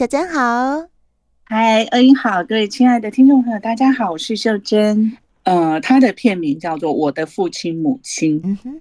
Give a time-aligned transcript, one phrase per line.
[0.00, 0.88] 秀珍好，
[1.44, 5.14] 嗨，恩英好，各位亲爱的听众朋友，大家好，我是秀珍。
[5.42, 8.80] 呃，他的片名叫做《我的父亲母亲》，嗯哼，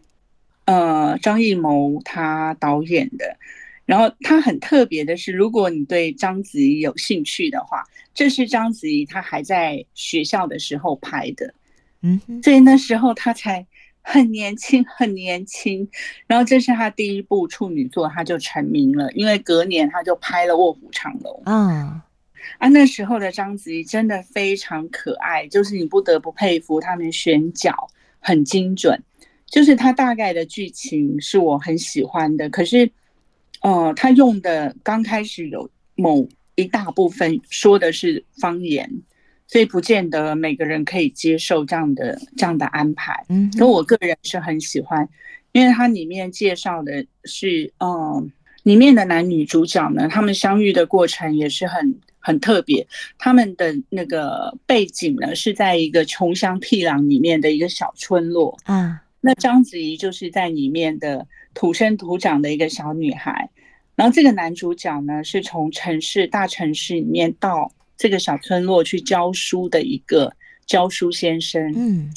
[0.64, 3.36] 呃，张艺谋他导演的。
[3.86, 7.84] 然后他很特别的是，如果你对章子怡有兴趣的话，
[8.14, 11.54] 这是章子怡她还在学校的时候拍的，
[12.02, 13.68] 嗯哼，所以那时候她才
[14.02, 15.88] 很年轻，很年轻。
[16.28, 22.06] 然后这是他第一部处女作，他就成名了，因为隔年他就拍了《卧虎藏龙》啊。
[22.58, 27.74] 啊，那时候的章子怡真的非常可爱，就是你不得不佩服他们选角
[28.20, 29.02] 很精准。
[29.46, 32.92] 就是他大概的剧情是我很喜欢的，可是，
[33.62, 38.88] 呃，他用的刚开始有某一大部分说的是方言，
[39.50, 43.26] 所以不见得每个人可以接受这样的这样的安排。
[43.28, 45.10] 嗯，所以我个人是很喜欢，
[45.52, 48.28] 因为它里面介绍的是，嗯、呃，
[48.64, 52.00] 里面的男女主角呢，他们相遇的过程也是很。
[52.22, 52.86] 很特别，
[53.18, 58.60] 他们的那个背景呢，是在一个穷乡僻壤里面的一个小村落。
[58.66, 63.50] 嗯，那章子怡就是在里面的土生土长的一个小女孩，
[63.96, 70.34] 然后这个男主角呢，是从城市大城市里面到这个小村落去教书的一个
[70.66, 71.72] 教书先生。
[71.78, 72.12] 嗯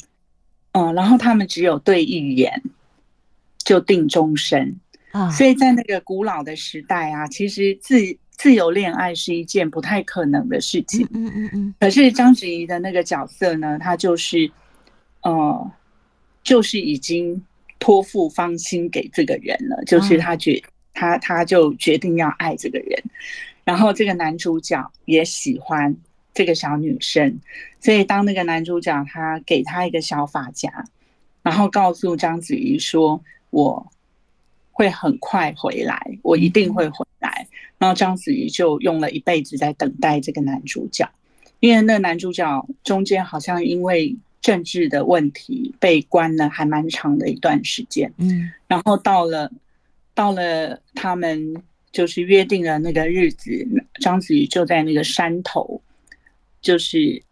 [0.71, 2.63] 嗯，然后他们只有对一眼
[3.59, 4.75] 就定终身
[5.11, 11.07] 啊，所以在那个古老的时代啊，其实自自由恋爱是一件不太可能的事情。
[11.13, 11.75] 嗯嗯嗯。
[11.79, 14.49] 可是章子怡的那个角色呢，她就是，
[15.21, 15.71] 呃，
[16.43, 17.39] 就是已经
[17.77, 20.59] 托付芳心给这个人了，就是她决
[20.93, 23.03] 她她就决定要爱这个人。
[23.63, 25.95] 然后这个男主角也喜欢
[26.33, 27.39] 这个小女生，
[27.79, 30.85] 所以当那个男主角他给她一个小发夹，
[31.41, 33.91] 然后告诉章子怡说：“我
[34.71, 37.47] 会很快回来，我一定会回来。”
[37.77, 41.09] 然后章子怡就用了一辈子在等待这个男主角，
[41.59, 48.11] 因为那男主角中间好像因为政治的问题被关了还蛮长的一段时间。
[48.17, 49.51] 嗯，然后到了
[50.13, 51.61] 到了他们
[51.93, 53.65] 就是约定了那个日子，
[54.01, 55.81] 章子怡就在那个山头，
[56.61, 57.23] 就是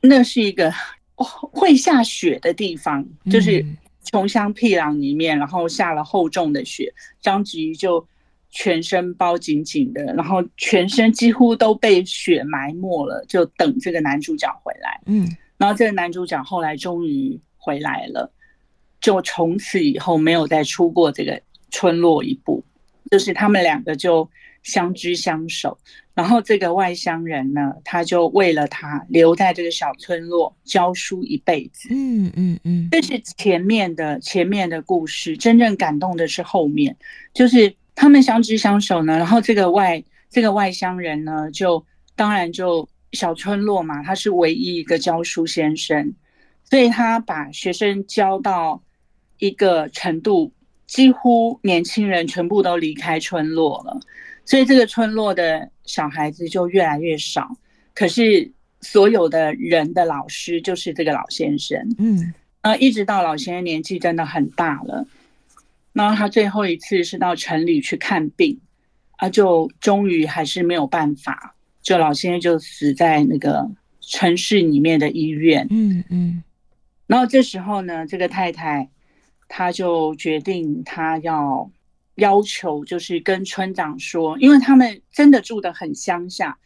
[0.00, 0.72] 那是一个
[1.14, 3.64] 会下雪的地方，就是
[4.02, 8.04] 穷乡僻壤里面，然后下了厚重的雪，章子怡就。
[8.50, 14.98] 全身包紧紧的，然后全身几乎都被雪埋没了，就等这个男主角回来。
[15.04, 18.32] 嗯，然后这个男主角后来终于回来了，
[19.02, 21.38] 就从此以后没有再出过这个
[21.70, 22.64] 村落一步，
[23.10, 24.28] 就是他们两个就
[24.62, 25.78] 相知相守。
[26.14, 31.88] 然后这个外乡人呢，他就为了他留在这个小村落教书一辈子。
[31.90, 36.96] 嗯嗯嗯，这是前面的前面的故事，真正感动的是后面，
[37.32, 37.74] 就是。
[38.00, 46.14] 他们相知相守呢，然后这个外这个外乡人呢，就当然就小村落嘛，他是唯一一个教书先生，
[46.70, 48.80] 所以他把学生教到
[49.38, 50.52] 一个程度，
[50.88, 54.00] 几乎年轻人全部都离开村落了，
[54.44, 57.56] 所以这个村落的小孩子就越来越少。
[57.94, 58.50] 可是
[58.80, 62.32] 所有的人的老师就是这个老先生，嗯，
[62.62, 65.06] 呃，一直到老先生年纪真的很大了。
[65.92, 68.58] 然后他最后一次是到城里去看病，
[69.16, 73.68] 啊，就终于还是没有办法，就老先生就死在那个
[74.00, 75.66] 城市里面的医院。
[75.70, 76.42] 嗯嗯。
[77.06, 78.88] 然后这时候呢，这个太太，
[79.48, 81.68] 她就决定他要
[82.14, 86.56] 要求，就是跟村长说，因为他们真的住得很乡下。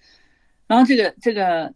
[0.67, 1.73] 然后这个这个。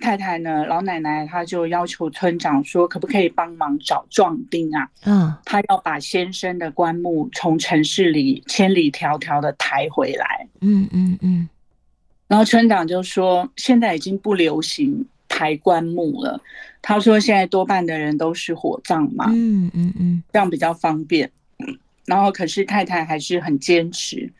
[0.00, 4.90] 太太呢，老奶奶她就要求村长说，可不可以帮忙找壮丁啊？
[5.04, 10.46] 嗯，她要把先生的棺木从城市里千里迢迢的抬回来。
[10.60, 11.48] 嗯嗯嗯。
[12.26, 16.40] 然后村长就说，现在已经不流行抬棺木了。
[16.80, 19.26] 他说，现在多半的人都是火葬嘛。
[19.32, 21.28] 嗯嗯嗯，这样比较方便。
[22.04, 24.32] 然后可是太太还是很坚持。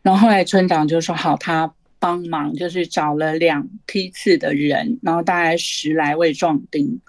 [0.00, 1.74] 然后后来村长就说，好，他。
[2.02, 7.00] 帮忙就是找了两批次的人，然后大概十来位壮丁，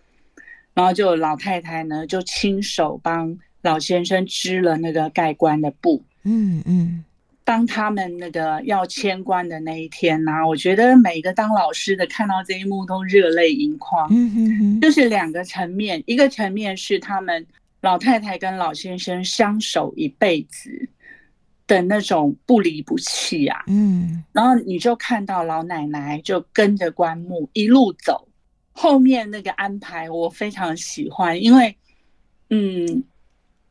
[0.75, 6.04] 然后就老太太呢就亲手帮老先生织了那个盖棺的布。
[6.25, 7.04] 嗯嗯，
[7.44, 14.07] 当他们那个要迁棺的那一天呢，我觉得每个当老师的看到这一幕都热泪盈眶。
[14.12, 17.45] 嗯嗯嗯，就是两个层面，一个层面是他们
[17.81, 20.90] 老太太跟老先生相守一辈子。
[21.66, 28.28] 的那种不离不弃啊，嗯，然后你就看到老奶奶就跟着棺木一路走，
[28.74, 31.74] 后面那个安排我非常喜欢，因为，
[32.50, 33.06] 嗯，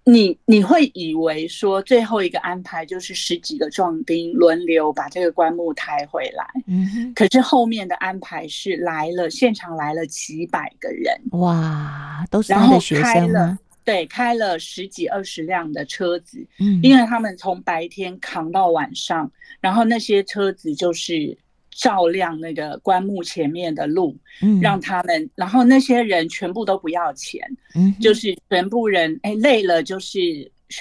[0.05, 13.59] 你你会以为说最后一个安排就是十几个壮丁轮流把这个棺木抬回来，嗯哼，可是后面的安排是来了，现场来了几百个人，哇，都是他的学生吗？
[13.85, 21.39] 对，开了十几二十辆的车子，嗯，因为他们从白天扛到晚上，然后那些车子就是。
[21.75, 27.43] 照亮那个棺木前面的路，嗯，让他们，然后那些人全部都不要钱，
[27.75, 30.19] 嗯，就是全部人，哎，累了，就是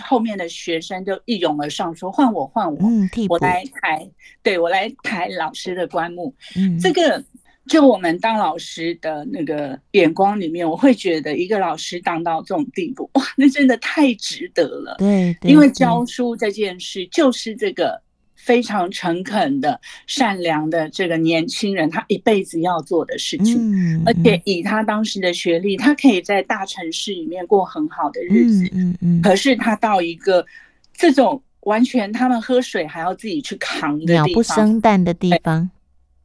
[0.04, 4.08] 后面的学生就一拥而上说，换我，换我，嗯，我来抬，
[4.44, 7.24] 对，我来抬老师的棺木，嗯，这个
[7.68, 18.02] 就我们当老师的那个眼光里面，我会觉得一个老师当到这种地步，哇，那真的太值得了，对，对，因为教书这件事就是这个。
[18.44, 29.22] 非常诚恳的、善良的这个年轻人，他一辈子要做的事情，嗯，而且以他当时的学历，他可以在大城市里面过很好的日子，嗯嗯。
[29.22, 30.44] 可是他到一个
[30.92, 35.70] 这种完全他们喝水还要自己去扛的地方，鸟不生蛋的地方，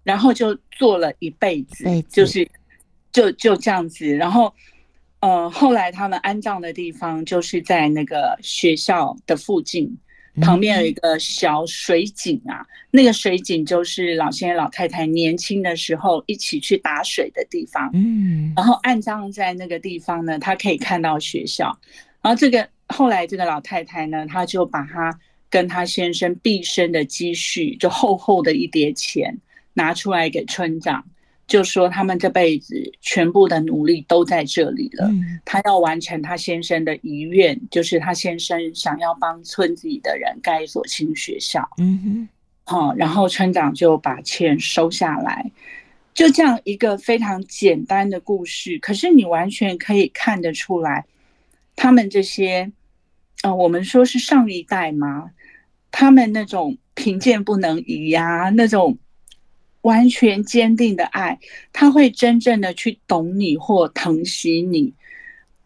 [0.03, 2.49] 然后就做了一辈子，就是
[3.13, 4.09] 就就这样子。
[4.09, 4.51] 然后，
[5.21, 9.95] 呃，后来他们安葬的地方就是在那个学校的附近。
[10.41, 17.91] 旁边有一个小水井啊，那个水井就是老先生老太太年轻的时候一起去打水的地方。
[17.95, 21.77] 嗯，然后安葬在那个地方呢，他可以看到学校。
[22.23, 25.19] 然后这个后来这个老太太呢，她就把她
[25.49, 29.39] 跟她先生毕生的积蓄，就厚厚的一叠钱
[29.75, 31.05] 拿出来给村长。
[31.47, 35.09] 就说他们这辈子全部的努力都在这里了。
[35.45, 41.69] 他要完成他先生的遗愿，就是他先生想要帮村子里的人盖一所新学校。
[41.79, 42.29] 嗯哼，
[42.65, 45.49] 好，然后村长就把钱收下来，
[46.15, 48.77] 就这样一个非常简单的故事。
[48.81, 51.07] 可是你完全可以看得出来，
[51.77, 52.73] 他们这些，
[53.43, 55.31] 呃，我们说是上一代嘛？
[55.93, 58.99] 他们那种贫贱不能移呀，那种。
[59.87, 61.39] 完全坚定的爱，
[61.73, 64.93] 他会真正的去懂你或疼惜你，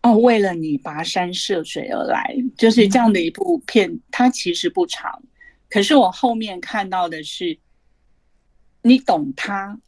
[0.03, 3.99] 哦，为了你跋山涉水而来，就是这样的一部片。
[4.11, 5.23] 它其实不长，
[5.71, 7.57] 可是我后面看到的是，
[8.83, 9.79] 你懂他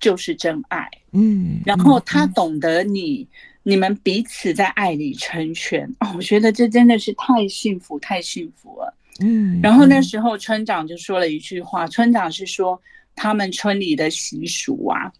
[0.00, 3.28] 就是真爱，嗯，然后他懂得你，
[3.62, 5.88] 你们彼此在爱里成全。
[6.00, 9.60] 哦，我觉得这真的是太幸福，太幸福了，嗯。
[9.62, 12.82] 然后那时候村长就说了一句话，村长是说。
[13.20, 15.12] 他们村里的习俗啊，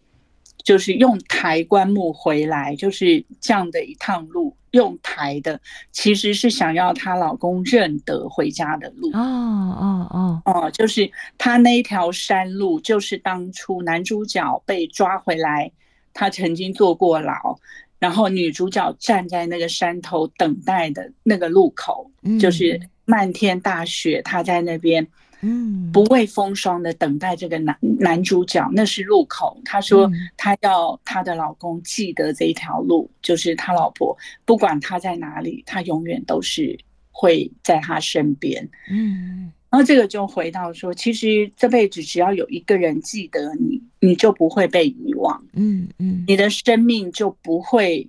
[0.62, 5.60] 就是用抬棺木回来，就是这样的一趟路，用抬的，
[5.90, 9.10] 其实是想要她老公认得回家的路。
[9.12, 15.72] 哦哦哦哦，就是她那一条山路，就是当初男主角被抓回来，
[16.14, 17.58] 他曾经坐过牢，
[17.98, 22.08] 然后女主角站在那个山头等待的那个路口，
[22.38, 25.04] 就是漫天大雪，他在那边。
[25.40, 29.60] 嗯，不畏风霜的等待这个男男主角，那是路口。
[29.64, 36.78] 他说他要他的老公记得这一条路，就是他老婆，不管他在哪里，他永远都是
[37.12, 38.68] 会在他身边。
[38.90, 45.44] 嗯，然后这个就回到说，其实这辈子只要有一个人记得你，你就不会被遗忘。
[45.52, 48.08] 嗯嗯，你的生命就不会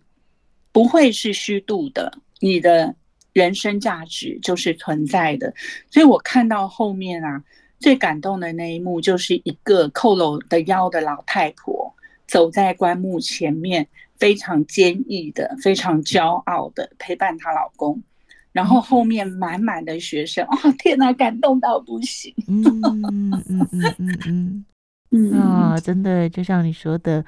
[0.71, 2.95] 不会是虚度的，你的。
[3.39, 5.53] 人生价值就是存在的，
[5.89, 7.41] 所以我看到后面啊，
[7.79, 11.95] 最感动的那一幕就是一个佝偻的腰的老太婆
[12.27, 18.03] 走在棺木前面，非常坚毅的、非常骄傲的陪伴她老公，
[18.51, 22.33] 然后后面满满的学生，哦，天哪，感动到不行！
[22.47, 23.95] 嗯嗯嗯嗯
[24.27, 24.65] 嗯
[25.11, 27.23] 嗯啊，真的就像你说的，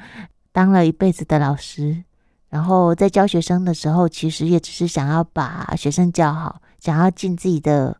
[0.52, 2.04] 当了一辈子的老师。
[2.52, 7.98] 然后在教学生的时候，其实也只是想要把学生教好，想要尽自己的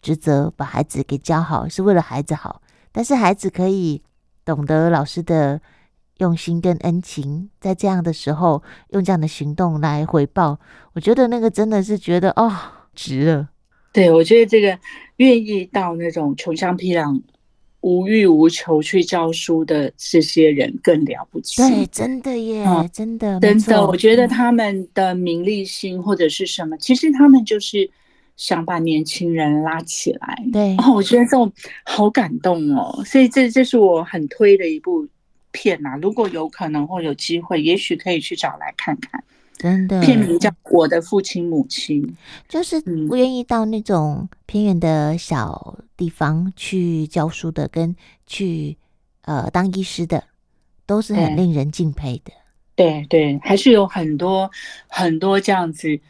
[0.00, 2.62] 职责，把孩子给教好，是为了孩子好。
[2.92, 4.00] 但是孩子可以
[4.44, 5.60] 懂得老师的
[6.18, 10.60] 用心跟恩情，在这样的时候用这样的行动来回报，
[10.92, 12.52] 我觉得那个真的是觉得哦，
[12.94, 13.48] 值了。
[13.92, 14.78] 对，我觉得这个
[15.16, 17.20] 愿意到那种穷乡僻壤。
[17.80, 21.62] 无欲无求去教书的这些人更了不起。
[21.62, 23.86] 对，真的耶，嗯、真的，真的。
[23.86, 27.88] 我觉得他们的名利心或者是什么，其实他们就是
[28.36, 30.44] 想把年轻人拉起来。
[30.52, 31.52] 对，哦，我觉得这种
[31.84, 33.02] 好感动哦。
[33.04, 35.06] 所以这这是我很推的一部
[35.52, 35.96] 片呐、啊。
[36.02, 39.22] 如果有可能或有机会，也许可以去找来看看。
[39.56, 42.00] 真的，片名叫《我的父亲母亲》，
[42.48, 47.94] 就是不愿意到那种偏远的小地方去教书的，跟
[48.26, 48.78] 去
[49.22, 50.24] 呃当医师的，
[50.86, 52.32] 都是很令人敬佩的。
[52.74, 54.50] 对对，还是有很多
[54.88, 56.00] 很多这样子，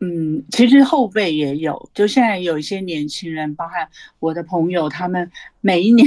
[0.00, 5.30] 嗯，其实后辈也有，就现在有一些年轻人，包含我的朋友，他们
[5.62, 6.06] 每一年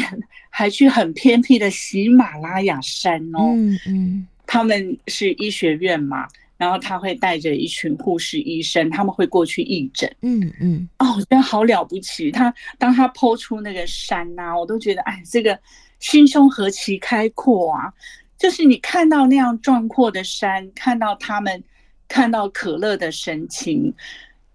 [0.52, 6.28] 还去很偏僻的喜马拉雅山哦，嗯嗯，他们是医学院嘛，
[6.60, 15.60] 然后他会带着一群护士医生，他们会过去义诊，嗯嗯，哦，我觉得好了不起，他当他剖出那个山呐、啊，我都觉得哎，这个
[16.00, 17.92] 心胸何其开阔啊！
[18.38, 21.64] 就是你看到那样壮阔的山，看到他们。
[22.12, 23.94] 看到可乐的神情，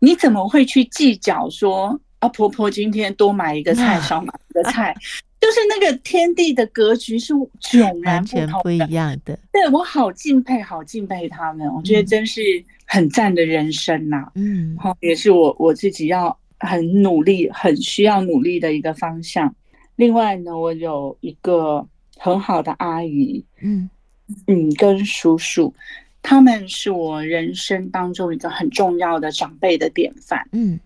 [0.01, 2.29] 你怎么会去计较说啊？
[2.31, 4.93] 婆婆今天多买一个菜，少买一个菜，
[5.45, 9.39] 就是那个天地的格局是迥然不同不一样的。
[9.53, 12.41] 对，我好敬佩，好敬佩他们，我觉得真是
[12.87, 14.33] 很赞的人生呐、啊。
[14.37, 19.55] 嗯，好，也是我我自己要很努力、很需要努力的一个方向。
[19.97, 21.87] 另外呢，我有一个
[22.17, 23.91] 很好的阿姨，嗯
[24.47, 25.75] 嗯，跟叔叔。
[26.23, 30.41] 他们是我人生当中一个很重要的长辈的典范。
[30.53, 30.81] 嗯，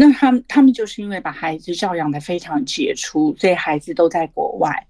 [0.00, 4.86] 那他们他们就是因为把孩子照养的非常杰出，所以孩子都在国外。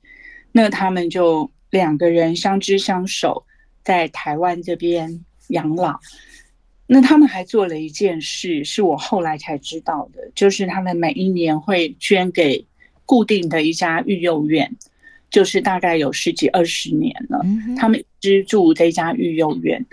[0.53, 3.47] 那他们就两个人相知相守，
[3.83, 5.99] 在台湾这边养老。
[6.87, 12.67] 那他们还做了一件事，是我后来才知道的，就是他们每一年会捐给
[13.07, 14.77] 固定的一家育幼院。
[15.31, 17.45] 就是大概有十几二十年了，
[17.77, 19.85] 他们资助这家育幼院，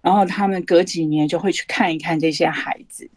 [0.00, 3.10] 然后他们隔几年就会去看一看这些孩子，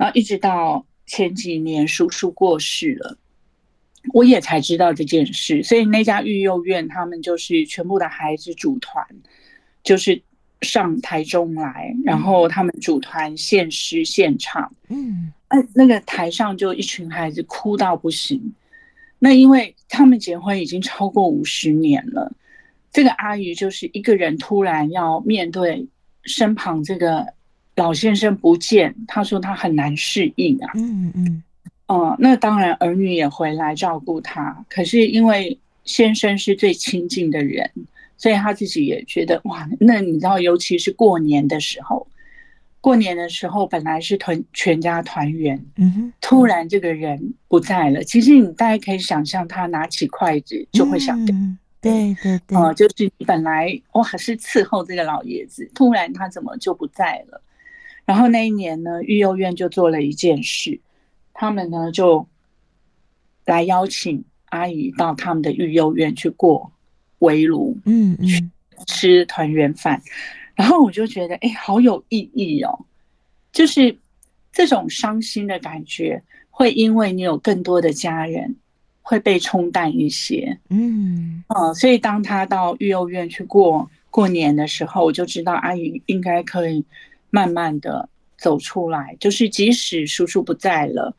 [0.00, 3.18] 然后一直到前几年叔叔过世了，
[4.14, 5.62] 我也才知道这件事。
[5.62, 9.06] 所以那家育幼院他们就是全部的孩子组团，
[9.82, 10.22] 就是
[10.62, 15.34] 上台中来，然后他们组团献诗献唱，嗯，
[15.74, 18.54] 那个台上就一群孩子哭到不行。
[19.18, 22.32] 那因为他们结婚已经超过五十年了，
[22.90, 25.86] 这个阿姨就是一个人突然要面对
[26.24, 27.34] 身旁这个
[27.80, 30.70] 老先生不见，他说他很难适应啊。
[30.74, 31.42] 嗯嗯，
[31.86, 37.70] 哦，那当然儿女也回来照顾他，可是因为先生是最亲近的人，
[38.18, 42.06] 所以他自己也觉得哇，那你知道，尤其是过年的时候。
[42.82, 48.02] 过年的时候本来是团全家团圆，嗯哼，突然这个人不在了。
[48.04, 57.42] 其实你大概可以想象，他拿起筷子就会想，嗯，对对对，哦，就是本来我还是伺候这个老爷子，突然他怎么就不在了？
[58.10, 60.80] 然后那一年呢，育幼院就做了一件事，
[61.32, 62.26] 他们呢就
[63.44, 66.72] 来邀请阿姨到他们的育幼院去过
[67.20, 68.50] 围炉，嗯嗯，去
[68.88, 70.02] 吃团圆饭。
[70.56, 72.84] 然后我就觉得，哎，好有意义哦！
[73.52, 73.96] 就是
[74.52, 78.56] 这种伤心的感觉，会因为你有更多的家人
[79.02, 80.58] 会被冲淡一些。
[80.68, 86.84] 嗯，哦，所以当他到育幼院去过过年的时候，我就知道阿姨应该可以
[87.30, 89.16] 慢慢的走出来。
[89.18, 91.16] 就是即使叔叔不在了，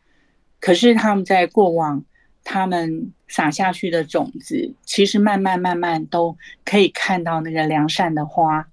[0.60, 2.03] 可是他们在过往
[2.44, 8.68] 他们撒下去的种子，其实慢慢慢慢都可以看到那个良善的花。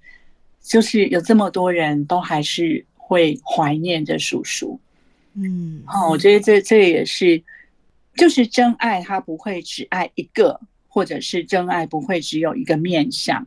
[0.61, 4.79] 就是有这么多人都还是会怀念着叔叔，
[5.33, 7.43] 嗯，好，我觉得这这也是，
[8.17, 13.47] 就是真爱，他不会只爱一个，或者是真爱不会只有一个面相。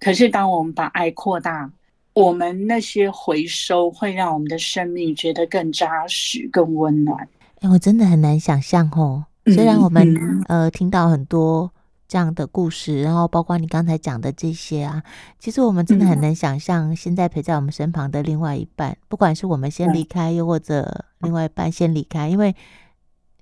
[0.00, 1.70] 可是当我们把爱扩大，
[2.14, 7.28] 我们那些回收会让我们的生命觉得更扎实、更温暖。
[7.60, 11.70] 哎，我真的很难想象哦，虽然我们呃听到很多。
[12.08, 15.02] 这样的故事，然后包括你刚才讲的这些啊，
[15.38, 22.54] 其实我们真的很难想象，现在陪在我们身旁的另外一半，不管是我们先离开，又或者另外一半先离开，因为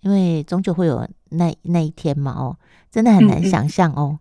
[0.03, 2.57] 因为终究会有那那一天嘛，哦，
[2.93, 4.21] 真的很难想象哦。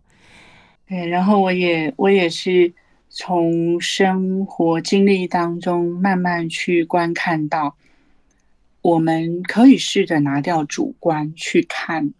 [0.88, 2.74] 对，然后我也我也是
[3.21, 7.75] 从生活经历当中慢慢去观看到，
[8.81, 12.13] 我们可以试着拿掉主观去看。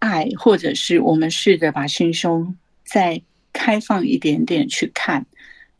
[0.00, 5.24] 爱，或者是我们试着把心胸再开放一点点去看，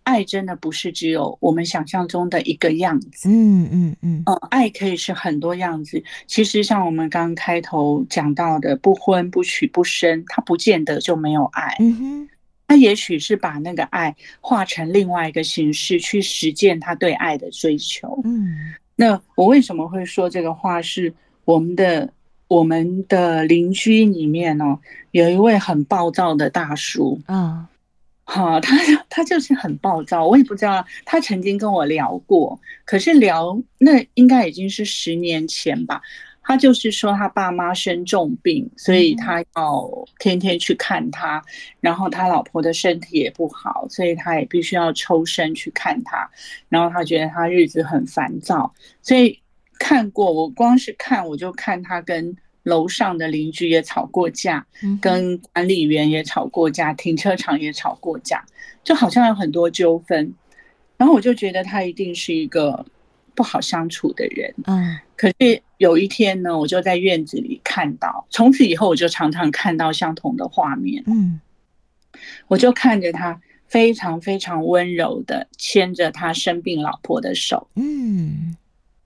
[0.04, 3.28] 爱真的不是只有我们想象中的一个样子。
[3.28, 6.00] 嗯嗯嗯，哦，爱可以是很多样子。
[6.28, 11.74] 其实像我们刚开头讲到的，不婚不娶不生，它不见得就没有爱。
[11.80, 12.28] 嗯哼，
[12.70, 18.20] 他也许是把那个爱化成另外一个形式去实践他对爱的追求。
[18.22, 21.12] 嗯，那我为什么会说这个话是
[21.44, 22.12] 我们的？
[22.46, 24.80] 我们的邻居里面哦，
[25.12, 27.68] 有一位很暴躁的大叔啊，
[28.24, 28.76] 好，他
[29.08, 36.02] 他就是很暴躁，我也不知道他曾经跟我聊过，可是聊那应该已经是十年前吧。
[36.42, 41.42] 他就是说他爸妈生重病，所以他要天天去看他，
[41.80, 46.28] 然后他老婆的身体也不好，所以他也必须要抽身去看他，
[46.68, 49.38] 然后他觉得他日子很烦躁，所以
[49.78, 54.66] 看过我光是看我就看他跟楼上的邻居也吵过架，
[55.00, 58.44] 跟管理员也吵过架，停车场也吵过架，
[58.82, 60.34] 就好像有很多纠纷，
[60.96, 62.84] 然后我就觉得他一定是一个。
[63.32, 71.40] 不好相处的人，嗯，可是有一天呢，我就在院子里看到，从此以后我就常常看到相同的画面，嗯，
[72.48, 78.54] 我就看着他非常非常温柔的牵着他生病老婆的手，嗯，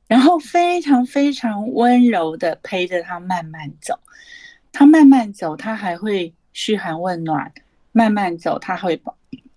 [0.08, 3.96] 然后非常非常温柔的陪着他慢慢走，
[4.72, 7.52] 他慢慢走，他还会嘘寒问暖，
[7.92, 9.14] 慢慢走，他会帮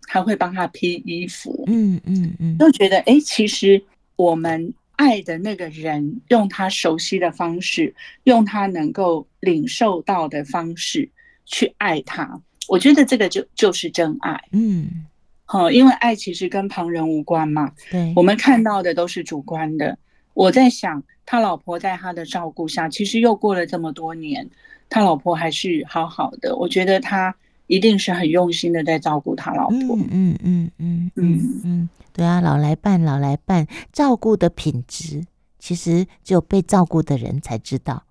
[0.08, 3.84] 还会帮他披衣服，嗯嗯嗯，就觉得哎，其实。
[4.18, 11.10] 我们爱的那个人，用他熟悉的方式，用他能够领受到的方式
[11.46, 14.44] 去爱他，我觉得这个就就是真爱。
[14.52, 15.06] 嗯，
[15.46, 17.72] 好，因为爱其实跟旁人无关嘛。
[17.90, 19.98] 对，我们看到的都是主观的。
[20.34, 24.50] 我在想，他老婆在他的照顾下，其实又过了这么多年，
[24.90, 26.54] 他老婆还是好好的。
[26.58, 27.34] 我觉得他。
[27.70, 29.78] 一定是很用心的在照顾他老婆。
[29.78, 35.24] 嗯嗯嗯嗯嗯嗯，对啊，老来伴，老来伴，照顾的品质，
[35.60, 38.04] 其实只有被照顾的人才知道。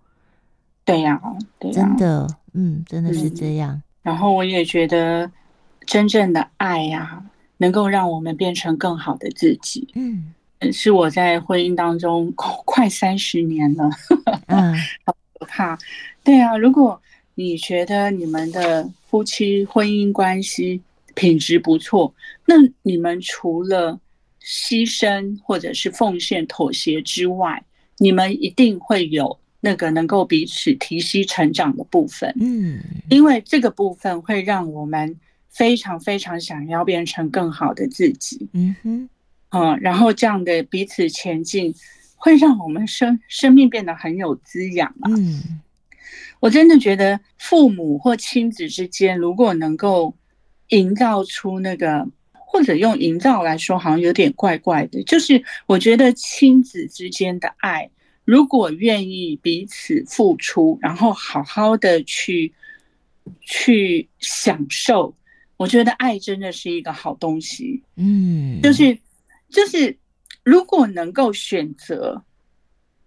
[0.84, 1.20] 对呀，
[1.58, 3.82] 真的，嗯，真的是这样。
[4.02, 5.28] 然后我也觉得，
[5.84, 7.20] 真正的爱呀，
[7.56, 9.88] 能够让我们变成更好的自己。
[9.96, 10.32] 嗯，
[10.72, 13.90] 是我在婚姻当中快三十年了，
[14.46, 14.72] 嗯，
[15.04, 15.76] 好可怕。
[16.22, 17.02] 对啊，如果
[17.34, 20.80] 你觉得你们的夫妻婚姻关系
[21.16, 22.14] 品质不错，
[22.46, 23.98] 那你们除了
[24.40, 27.64] 牺牲或者是奉献、妥协之外，
[27.98, 32.32] 你们一定会有那个能够彼此提携成长的部分。
[32.38, 35.18] 嗯，因为这个部分会让我们
[35.48, 38.48] 非常非常想要变成更好的自己。
[38.52, 39.08] 嗯哼，
[39.50, 41.74] 嗯，然后这样的彼此前进，
[42.14, 45.10] 会让我们生生命变得很有滋养啊。
[45.16, 45.60] 嗯。
[46.38, 50.14] 我真的觉得父母或亲子之间，如果能够
[50.68, 55.02] 营造出那个，或者用营造来说，好像有点怪怪的。
[55.04, 57.90] 就是我觉得亲子之间的爱，
[58.24, 62.52] 如果愿意彼此付出，然后好好的去
[63.40, 65.14] 去享受，
[65.56, 67.82] 我觉得爱真的是一个好东西。
[67.96, 68.98] 嗯，就是
[69.48, 69.96] 就是，
[70.42, 72.22] 如果能够选择。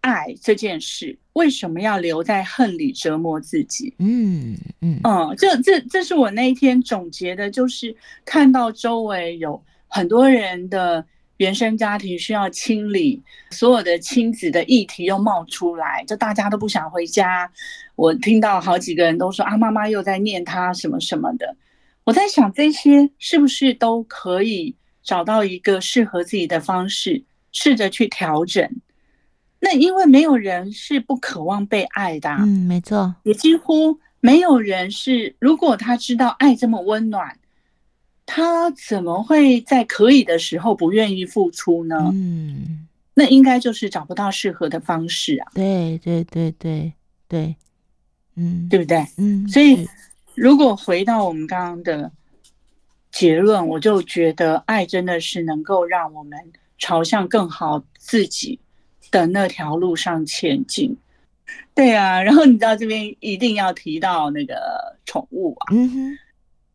[0.02, 3.94] 爱这件事，为什么要留在恨里折磨自己？
[4.00, 11.06] 嗯嗯嗯，这这这是我那一天总结的，就是看到周围有很多人的
[11.38, 17.52] 原生家庭需要清理，所有的亲子的议题又冒出来，就大家都不想回家。
[17.96, 21.56] 我听到好几个人都说啊，妈妈又在念他什么什么的。
[22.06, 28.70] 我在想，这些是不是都可以找到一个适合自己的方式，试着去调整。
[29.60, 37.38] 那因为没有人是不渴望被爱的，嗯，没错，也几乎没有人是，如果他知道爱这么温暖，
[38.26, 42.10] 他怎么会在可以的时候不愿意付出呢？
[42.14, 45.52] 嗯，那应该就是找不到适合的方式啊。
[45.54, 46.94] 对对对对
[47.28, 47.56] 对，
[48.36, 49.06] 嗯，对不对？
[49.18, 49.88] 嗯，所以
[50.36, 52.12] 如果回到我们刚刚的
[53.12, 56.40] 结论，我就觉得爱真的是能够让我们
[56.78, 58.58] 朝向更好自己
[59.12, 60.96] 的那条路上前进，
[61.74, 64.56] 对啊，然后你知道这边一定要提到那个
[65.06, 66.18] 宠物啊，嗯哼，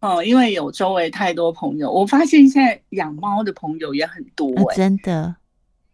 [0.01, 5.37] 哦，因为有周围太多朋友，我发现现在养猫的朋友也很多，欸，真的，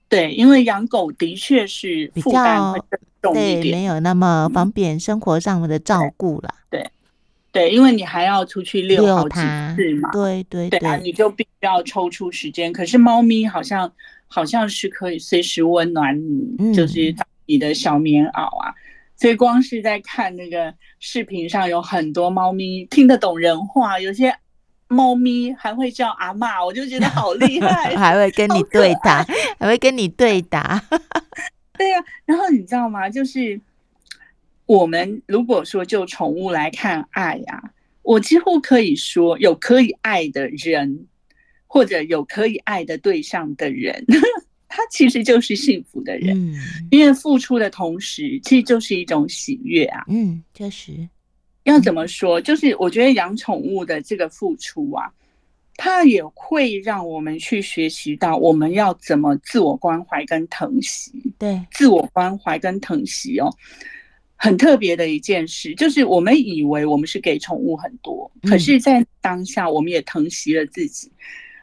[0.09, 2.81] 对，因为养狗的确是负担会
[3.21, 4.49] 重一点，没有那么。
[4.55, 6.91] 方便生活上的照顾了，对，
[7.53, 9.35] 对，因为你还要出去遛好几
[9.77, 13.93] 次嘛，对对对，对啊，你就必须要抽出时间，可是猫咪好像。
[14.33, 17.13] 好像是可以随时温暖你，就是
[17.47, 18.73] 你的小棉袄啊。
[19.17, 24.35] 所以光是在看那个视频上，有很多猫咪听得懂人话，有些
[24.89, 29.27] 猫咪还会叫阿嬷，我就觉得好厉害， 还会跟你对答，
[29.59, 30.81] 还会跟你对答。
[31.77, 33.11] 对呀，然后你知道吗？
[33.11, 33.61] 就是
[34.65, 37.63] 我们如果说就宠物来看爱呀，
[38.03, 41.07] 我几乎可以说有可以爱的人。
[41.73, 44.05] 或者有可以爱的对象的人，
[44.67, 46.57] 他其实就是幸福的人，嗯，
[46.91, 50.05] 因为付出的同时，其实就是一种喜悦啊。
[50.09, 51.09] 嗯，确实，
[51.63, 52.41] 要怎么说？
[52.41, 55.13] 就是我觉得养宠物的这个付出啊，
[55.77, 61.13] 它也会让我们去学习到我们要怎么自我关怀跟疼惜。
[61.39, 63.49] 对，自我关怀跟疼惜哦，
[64.35, 71.07] 很特别的一件事，就是我们以为我们是给宠物很多，可是，在当下我们也疼惜了自己。
[71.07, 71.13] 嗯、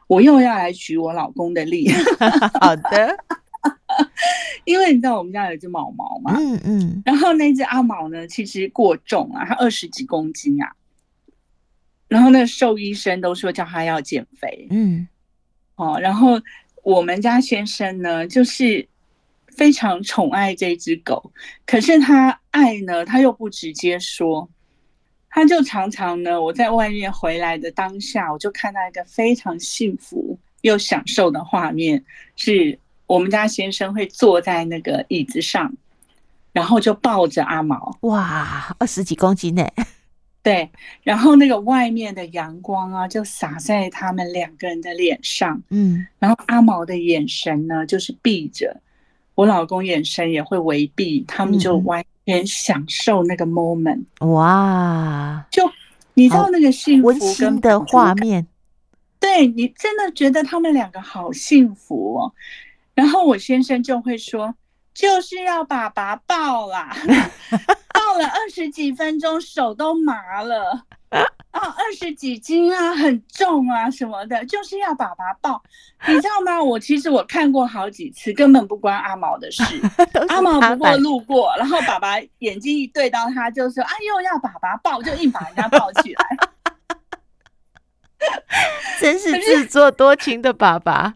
[0.08, 1.88] 我又要来取我老公的例，
[2.60, 3.16] 好的，
[4.66, 10.72] 因为你知道我们家有一只毛毛嘛，嗯嗯，然后那只阿毛呢，其实过重啊，它二十几公斤啊。
[12.08, 15.06] 然后那个兽医生都说叫他要减肥，嗯，
[15.76, 16.40] 哦，然后
[16.82, 18.88] 我们家先生呢，就是
[19.48, 21.30] 非常宠爱这只狗，
[21.66, 24.48] 可是他爱呢，他又不直接说，
[25.30, 35.72] 他就常常呢，我在外面回来的当下，我就看到一个非常幸福又享受的画面，是我们家先生会坐在那个椅子上，
[36.52, 39.66] 然后就抱着阿毛，哇，二十几公斤呢。
[40.42, 40.70] 对，
[41.02, 48.80] 然后那个外面的阳光啊，就洒在他们两个人的脸上，嗯，然后阿毛的眼神呢，就是闭着，
[49.34, 55.62] 我老公眼神也会微闭，他们就完全享受那个 moment，哇，就
[56.12, 58.46] 你知道那个幸福跟的画面，
[59.18, 62.32] 对，你真的觉得他们两个好幸福哦，
[62.94, 64.54] 然后我先生就会说。
[64.94, 66.92] 就是要爸爸抱啦，
[67.94, 70.86] 抱了二十几分钟，手都麻了
[71.50, 75.62] 啊，二十几斤啊，很重啊，什么的，就是要爸爸抱，
[76.06, 76.62] 你知道吗？
[76.62, 79.62] 我其实我看过好几次，根本不关阿毛的事，
[80.28, 86.36] 阿毛不过路过，然后爸爸眼睛一对到他，就说：“啊，又要爸爸抱，就硬把人家抱起来。
[89.00, 91.14] ”真是自作多情的爸爸。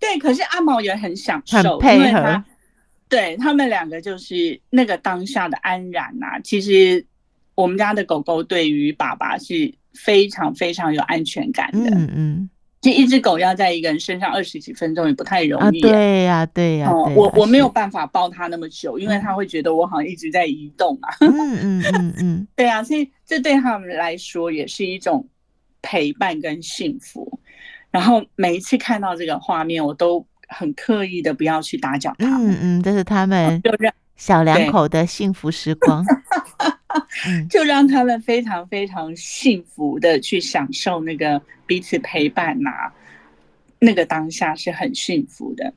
[0.00, 2.42] 对，可是阿毛也很享受，很配合。
[3.08, 6.40] 对，他们两个就是那个当下的安然呐、啊。
[6.40, 7.06] 其实
[7.58, 11.90] 我们家的狗狗对于爸爸是非常非常有安全感的。
[11.90, 15.80] 嗯嗯，就一只狗要在一个人身上二十几分钟也不太容易。
[15.80, 16.88] 对呀，对呀。
[16.92, 21.12] 我我没有办法抱它那么久，因为它会觉得我好像一直在移动啊。
[21.20, 22.46] 嗯嗯嗯嗯。
[22.54, 25.26] 对啊，所以这对他们来说也是一种
[25.82, 27.40] 陪伴跟幸福。
[27.90, 30.24] 然后每一次看到这个画面，我都。
[30.50, 33.60] 很刻意的不要去打搅它们，嗯嗯，这是他们
[34.18, 36.04] 小两口的幸福时光，
[37.48, 42.92] 就让他们非常非常幸福的去享受那个彼此陪伴呐、啊，
[43.78, 45.72] 那个当下是很幸福的。